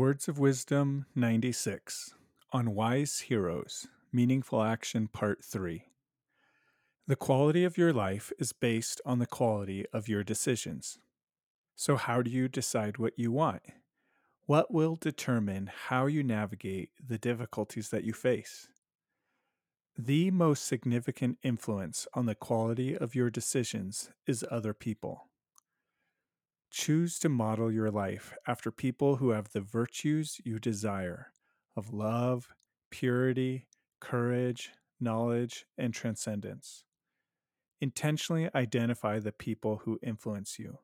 Words 0.00 0.28
of 0.28 0.38
Wisdom 0.38 1.04
96 1.14 2.14
on 2.54 2.74
Wise 2.74 3.20
Heroes 3.20 3.86
Meaningful 4.10 4.62
Action 4.62 5.08
Part 5.08 5.44
3. 5.44 5.88
The 7.06 7.16
quality 7.16 7.64
of 7.64 7.76
your 7.76 7.92
life 7.92 8.32
is 8.38 8.54
based 8.54 9.02
on 9.04 9.18
the 9.18 9.26
quality 9.26 9.84
of 9.92 10.08
your 10.08 10.24
decisions. 10.24 10.98
So, 11.76 11.96
how 11.96 12.22
do 12.22 12.30
you 12.30 12.48
decide 12.48 12.96
what 12.96 13.18
you 13.18 13.30
want? 13.30 13.60
What 14.46 14.72
will 14.72 14.96
determine 14.96 15.70
how 15.88 16.06
you 16.06 16.22
navigate 16.22 16.92
the 17.06 17.18
difficulties 17.18 17.90
that 17.90 18.04
you 18.04 18.14
face? 18.14 18.68
The 19.98 20.30
most 20.30 20.64
significant 20.64 21.36
influence 21.42 22.08
on 22.14 22.24
the 22.24 22.34
quality 22.34 22.96
of 22.96 23.14
your 23.14 23.28
decisions 23.28 24.08
is 24.26 24.46
other 24.50 24.72
people. 24.72 25.29
Choose 26.70 27.18
to 27.18 27.28
model 27.28 27.72
your 27.72 27.90
life 27.90 28.32
after 28.46 28.70
people 28.70 29.16
who 29.16 29.30
have 29.30 29.50
the 29.52 29.60
virtues 29.60 30.40
you 30.44 30.58
desire 30.58 31.32
of 31.76 31.92
love, 31.92 32.54
purity, 32.90 33.66
courage, 34.00 34.70
knowledge, 35.00 35.66
and 35.76 35.92
transcendence. 35.92 36.84
Intentionally 37.80 38.48
identify 38.54 39.18
the 39.18 39.32
people 39.32 39.82
who 39.84 39.98
influence 40.02 40.58
you. 40.58 40.78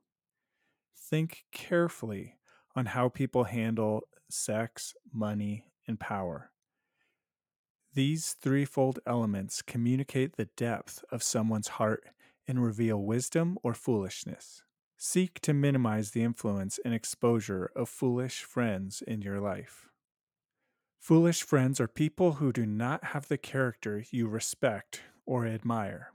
Think 0.97 1.45
carefully 1.53 2.37
on 2.75 2.87
how 2.87 3.09
people 3.09 3.45
handle 3.45 4.09
sex, 4.29 4.95
money, 5.13 5.67
and 5.87 6.01
power. 6.01 6.51
These 7.95 8.35
threefold 8.35 8.99
elements 9.07 9.63
communicate 9.63 10.37
the 10.37 10.49
depth 10.57 11.05
of 11.11 11.23
someone's 11.23 11.69
heart 11.69 12.05
and 12.49 12.63
reveal 12.63 13.03
wisdom 13.03 13.57
or 13.63 13.73
foolishness. 13.73 14.63
Seek 14.99 15.41
to 15.41 15.53
minimize 15.53 16.13
the 16.13 16.23
influence 16.23 16.81
and 16.85 16.95
exposure 16.95 17.71
of 17.77 17.89
foolish 17.89 18.43
friends 18.43 19.03
in 19.07 19.21
your 19.21 19.41
life. 19.41 19.89
Foolish 20.99 21.43
friends 21.43 21.81
are 21.81 21.87
people 21.87 22.33
who 22.35 22.51
do 22.51 22.65
not 22.65 23.05
have 23.05 23.29
the 23.29 23.39
character 23.39 24.05
you 24.11 24.27
respect 24.27 25.03
or 25.27 25.47
admire. 25.47 26.13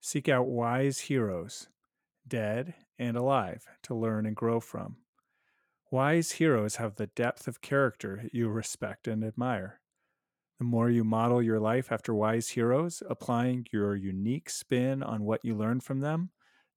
Seek 0.00 0.28
out 0.28 0.46
wise 0.46 1.00
heroes, 1.00 1.68
dead 2.28 2.74
and 2.98 3.16
alive, 3.16 3.66
to 3.82 3.94
learn 3.94 4.26
and 4.26 4.36
grow 4.36 4.60
from. 4.60 4.96
Wise 5.90 6.32
heroes 6.32 6.76
have 6.76 6.96
the 6.96 7.06
depth 7.06 7.48
of 7.48 7.60
character 7.60 8.28
you 8.32 8.48
respect 8.48 9.08
and 9.08 9.24
admire. 9.24 9.80
The 10.58 10.64
more 10.64 10.90
you 10.90 11.04
model 11.04 11.42
your 11.42 11.58
life 11.58 11.90
after 11.90 12.14
wise 12.14 12.50
heroes, 12.50 13.02
applying 13.08 13.66
your 13.72 13.96
unique 13.96 14.50
spin 14.50 15.02
on 15.02 15.24
what 15.24 15.44
you 15.44 15.54
learn 15.54 15.80
from 15.80 16.00
them, 16.00 16.30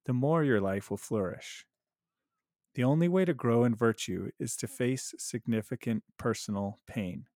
the 0.06 0.12
more 0.12 0.44
your 0.44 0.60
life 0.60 0.90
will 0.90 0.96
flourish. 0.96 1.64
The 2.74 2.84
only 2.84 3.08
way 3.08 3.24
to 3.24 3.34
grow 3.34 3.64
in 3.64 3.74
virtue 3.74 4.30
is 4.38 4.56
to 4.56 4.68
face 4.68 5.14
significant 5.18 6.04
personal 6.16 6.78
pain, 6.86 7.26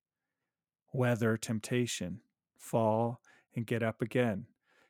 weather 0.92 1.36
temptation, 1.36 2.20
fall 2.56 3.20
and 3.54 3.66
get 3.66 3.82
up 3.82 4.00
again, 4.00 4.46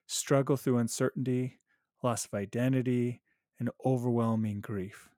struggle 0.07 0.57
through 0.57 0.79
uncertainty, 0.79 1.61
loss 2.03 2.27
of 2.27 2.35
identity, 2.35 3.23
and 3.59 3.71
overwhelming 3.85 4.61
grief. 4.61 5.09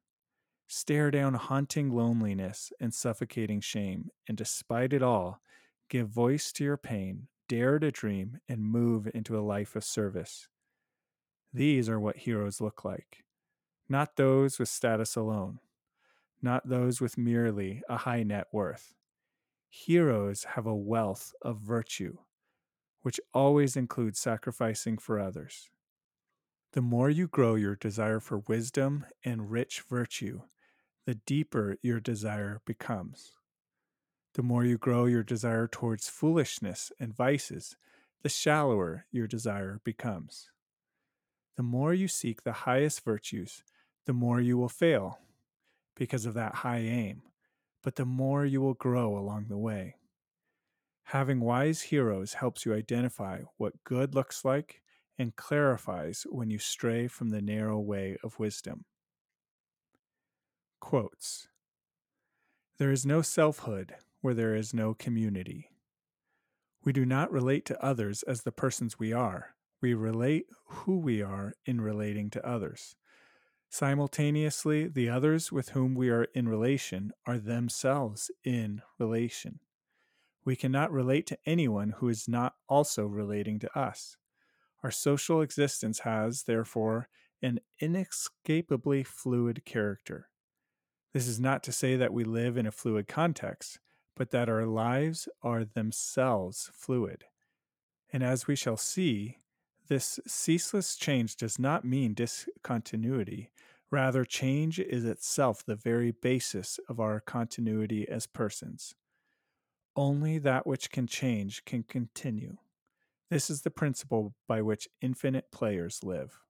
Stare 0.68 1.10
down 1.10 1.34
haunting 1.34 1.91
loneliness 1.91 2.72
and 2.80 2.92
suffocating 2.92 3.60
shame, 3.60 4.10
and 4.28 4.36
despite 4.36 4.92
it 4.92 5.02
all, 5.02 5.41
give 5.88 6.08
voice 6.08 6.50
to 6.52 6.64
your 6.64 6.76
pain, 6.76 7.28
dare 7.48 7.78
to 7.78 7.91
dream, 7.91 8.41
and 8.48 8.60
move 8.60 9.08
into 9.14 9.38
a 9.38 9.41
life 9.41 9.76
of 9.76 9.84
service. 9.84 10.48
These 11.52 11.89
are 11.89 12.00
what 12.00 12.19
heroes 12.19 12.61
look 12.61 12.84
like. 12.84 13.25
Not 13.89 14.16
those 14.16 14.58
with 14.58 14.69
status 14.69 15.16
alone, 15.16 15.61
not 16.42 16.69
those 16.69 17.00
with 17.00 17.16
merely 17.16 17.83
a 17.88 17.98
high 17.98 18.22
net 18.22 18.48
worth. 18.53 18.94
Heroes 19.69 20.44
have 20.55 20.66
a 20.66 20.75
wealth 20.75 21.33
of 21.42 21.58
virtue, 21.58 22.19
which 23.03 23.20
always 23.33 23.77
includes 23.77 24.19
sacrificing 24.19 24.98
for 24.98 25.20
others. 25.20 25.70
The 26.72 26.82
more 26.82 27.09
you 27.09 27.26
grow 27.28 27.54
your 27.54 27.76
desire 27.76 28.20
for 28.20 28.38
wisdom 28.38 29.06
and 29.25 29.50
rich 29.50 29.82
virtue, 29.82 30.43
the 31.06 31.15
deeper 31.15 31.76
your 31.82 32.00
desire 32.00 32.60
becomes. 32.66 33.32
The 34.34 34.43
more 34.43 34.65
you 34.65 34.76
grow 34.76 35.06
your 35.06 35.22
desire 35.22 35.66
towards 35.66 36.09
foolishness 36.09 36.93
and 37.00 37.15
vices, 37.15 37.76
the 38.22 38.28
shallower 38.28 39.06
your 39.10 39.26
desire 39.26 39.81
becomes. 39.84 40.50
The 41.56 41.62
more 41.62 41.94
you 41.94 42.06
seek 42.06 42.43
the 42.43 42.53
highest 42.53 43.05
virtues, 43.05 43.62
the 44.05 44.12
more 44.12 44.41
you 44.41 44.59
will 44.59 44.69
fail 44.69 45.19
because 45.97 46.27
of 46.27 46.34
that 46.34 46.56
high 46.56 46.81
aim, 46.81 47.22
but 47.83 47.97
the 47.97 48.05
more 48.05 48.44
you 48.44 48.61
will 48.61 48.75
grow 48.75 49.17
along 49.17 49.47
the 49.49 49.56
way. 49.56 49.97
Having 51.05 51.41
wise 51.41 51.83
heroes 51.83 52.34
helps 52.34 52.67
you 52.67 52.75
identify 52.75 53.41
what 53.56 53.84
good 53.84 54.15
looks 54.15 54.44
like 54.44 54.83
and 55.19 55.37
clarifies 55.37 56.27
when 56.28 56.50
you 56.50 56.59
stray 56.59 57.09
from 57.09 57.31
the 57.31 57.41
narrow 57.41 57.78
way 57.78 58.19
of 58.23 58.38
wisdom. 58.38 58.84
Quotes 60.81 61.49
There 62.78 62.91
is 62.91 63.06
no 63.06 63.23
selfhood 63.23 63.94
where 64.21 64.34
there 64.34 64.55
is 64.55 64.75
no 64.75 64.93
community. 64.93 65.71
We 66.84 66.93
do 66.93 67.06
not 67.06 67.33
relate 67.33 67.65
to 67.67 67.84
others 67.84 68.23
as 68.25 68.43
the 68.43 68.53
persons 68.53 68.99
we 68.99 69.12
are, 69.12 69.56
we 69.81 69.94
relate 69.94 70.47
who 70.66 70.98
we 70.98 71.22
are 71.22 71.54
in 71.64 71.81
relating 71.81 72.31
to 72.31 72.47
others. 72.47 72.97
Simultaneously, 73.69 74.87
the 74.88 75.09
others 75.09 75.53
with 75.53 75.70
whom 75.70 75.94
we 75.94 76.09
are 76.09 76.28
in 76.34 76.48
relation 76.48 77.12
are 77.26 77.38
themselves 77.38 78.31
in 78.44 78.81
relation. 78.98 79.60
We 80.44 80.56
cannot 80.56 80.92
relate 80.92 81.26
to 81.26 81.38
anyone 81.44 81.94
who 81.98 82.09
is 82.09 82.28
not 82.28 82.54
also 82.69 83.04
relating 83.06 83.59
to 83.60 83.78
us. 83.78 84.16
Our 84.82 84.91
social 84.92 85.41
existence 85.41 86.00
has, 86.00 86.44
therefore, 86.44 87.08
an 87.43 87.60
inescapably 87.81 89.03
fluid 89.03 89.64
character. 89.64 90.28
This 91.12 91.26
is 91.26 91.41
not 91.41 91.62
to 91.64 91.72
say 91.72 91.97
that 91.97 92.12
we 92.12 92.25
live 92.25 92.56
in 92.56 92.66
a 92.66 92.72
fluid 92.72 93.08
context, 93.08 93.81
but 94.14 94.31
that 94.31 94.48
our 94.48 94.66
lives 94.66 95.28
are 95.43 95.64
themselves 95.64 96.70
fluid. 96.72 97.25
And 98.12 98.22
as 98.22 98.47
we 98.47 98.54
shall 98.54 98.76
see, 98.76 99.38
this 99.88 100.19
ceaseless 100.26 100.97
change 100.97 101.36
does 101.36 101.58
not 101.58 101.84
mean 101.84 102.14
discontinuity. 102.14 103.50
Rather, 103.91 104.24
change 104.24 104.78
is 104.78 105.04
itself 105.04 105.64
the 105.64 105.76
very 105.76 106.10
basis 106.10 106.80
of 106.88 106.98
our 106.98 107.20
continuity 107.20 108.08
as 108.08 108.26
persons. 108.26 108.94
Only 109.94 110.38
that 110.38 110.66
which 110.66 110.91
can 110.91 111.06
change 111.06 111.64
can 111.64 111.82
continue. 111.84 112.58
This 113.30 113.48
is 113.48 113.62
the 113.62 113.70
principle 113.70 114.34
by 114.46 114.60
which 114.62 114.88
infinite 115.00 115.50
players 115.50 116.04
live. 116.04 116.41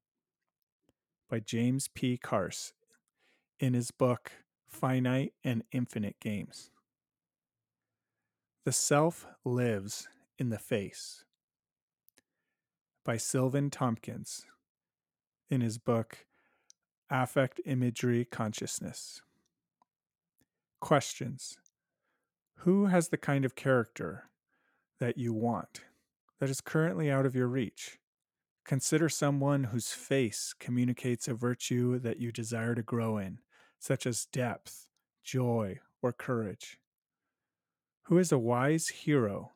By 1.29 1.41
James 1.41 1.89
P. 1.89 2.17
Carse 2.17 2.73
in 3.61 3.75
his 3.75 3.91
book 3.91 4.33
Finite 4.67 5.33
and 5.45 5.63
Infinite 5.73 6.17
Games. 6.21 6.71
The 8.65 8.73
self 8.73 9.27
lives 9.45 10.09
in 10.39 10.49
the 10.51 10.59
face 10.59 11.26
by 13.07 13.17
Sylvan 13.17 13.71
Tompkins 13.71 14.47
in 15.49 15.61
his 15.61 15.79
book 15.79 16.27
Affect 17.09 17.61
Imagery 17.65 18.25
Consciousness. 18.25 19.23
Questions 20.81 21.57
Who 22.57 22.87
has 22.87 23.09
the 23.09 23.17
kind 23.17 23.45
of 23.45 23.55
character 23.55 24.25
that 24.99 25.19
you 25.19 25.33
want 25.33 25.83
that 26.41 26.51
is 26.51 26.61
currently 26.61 27.09
out 27.09 27.25
of 27.25 27.37
your 27.37 27.47
reach? 27.47 28.01
Consider 28.65 29.09
someone 29.09 29.65
whose 29.65 29.93
face 29.93 30.53
communicates 30.59 31.29
a 31.29 31.35
virtue 31.35 32.01
that 32.01 32.19
you 32.19 32.33
desire 32.33 32.75
to 32.75 32.83
grow 32.83 33.19
in, 33.19 33.39
such 33.79 34.05
as 34.05 34.27
depth, 34.27 34.89
joy, 35.23 35.79
or 36.03 36.13
courage. 36.13 36.81
Who 38.07 38.19
is 38.19 38.33
a 38.33 38.39
wise 38.39 38.89
hero 38.89 39.53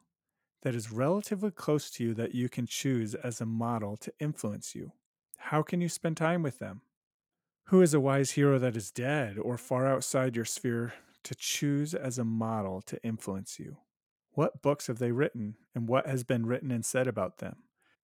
that 0.62 0.74
is 0.74 0.92
relatively 0.92 1.50
close 1.50 1.90
to 1.90 2.04
you 2.04 2.14
that 2.14 2.34
you 2.34 2.48
can 2.48 2.66
choose 2.66 3.14
as 3.14 3.40
a 3.40 3.46
model 3.46 3.96
to 3.98 4.12
influence 4.20 4.74
you? 4.74 4.92
How 5.36 5.62
can 5.62 5.80
you 5.80 5.88
spend 5.88 6.16
time 6.16 6.42
with 6.42 6.58
them? 6.58 6.82
Who 7.64 7.82
is 7.82 7.94
a 7.94 8.00
wise 8.00 8.32
hero 8.32 8.58
that 8.58 8.76
is 8.76 8.90
dead 8.90 9.38
or 9.38 9.56
far 9.56 9.86
outside 9.86 10.36
your 10.36 10.44
sphere 10.44 10.94
to 11.22 11.34
choose 11.34 11.94
as 11.94 12.18
a 12.18 12.24
model 12.24 12.82
to 12.82 13.02
influence 13.02 13.58
you? 13.58 13.78
What 14.32 14.62
books 14.62 14.88
have 14.88 14.98
they 14.98 15.12
written 15.12 15.56
and 15.74 15.88
what 15.88 16.06
has 16.06 16.24
been 16.24 16.46
written 16.46 16.70
and 16.70 16.84
said 16.84 17.06
about 17.06 17.38
them? 17.38 17.56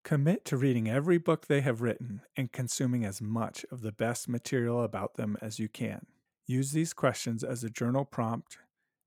Commit 0.02 0.44
to 0.46 0.56
reading 0.56 0.88
every 0.88 1.18
book 1.18 1.46
they 1.46 1.62
have 1.62 1.82
written 1.82 2.22
and 2.36 2.52
consuming 2.52 3.04
as 3.04 3.20
much 3.20 3.66
of 3.72 3.80
the 3.80 3.92
best 3.92 4.28
material 4.28 4.82
about 4.82 5.14
them 5.14 5.36
as 5.42 5.58
you 5.58 5.68
can. 5.68 6.06
Use 6.46 6.70
these 6.70 6.92
questions 6.92 7.42
as 7.42 7.64
a 7.64 7.70
journal 7.70 8.04
prompt 8.04 8.58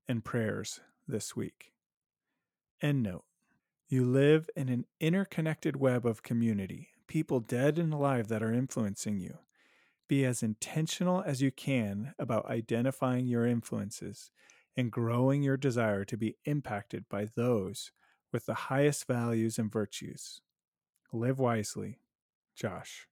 and 0.06 0.22
prayers 0.22 0.80
this 1.08 1.34
week. 1.34 1.72
End 2.82 3.02
note 3.02 3.24
you 3.92 4.04
live 4.04 4.48
in 4.54 4.68
an 4.68 4.86
interconnected 5.00 5.74
web 5.74 6.06
of 6.06 6.22
community, 6.22 6.90
people 7.08 7.40
dead 7.40 7.76
and 7.76 7.92
alive 7.92 8.28
that 8.28 8.42
are 8.42 8.52
influencing 8.52 9.18
you. 9.18 9.38
Be 10.08 10.24
as 10.24 10.44
intentional 10.44 11.22
as 11.22 11.42
you 11.42 11.50
can 11.50 12.14
about 12.16 12.48
identifying 12.48 13.26
your 13.26 13.46
influences 13.46 14.30
and 14.76 14.92
growing 14.92 15.42
your 15.42 15.56
desire 15.56 16.04
to 16.04 16.16
be 16.16 16.36
impacted 16.44 17.04
by 17.08 17.26
those 17.34 17.90
with 18.32 18.46
the 18.46 18.54
highest 18.54 19.08
values 19.08 19.58
and 19.58 19.72
virtues. 19.72 20.40
Live 21.12 21.40
wisely, 21.40 21.98
Josh. 22.54 23.08